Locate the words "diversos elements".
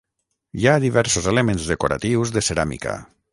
0.85-1.67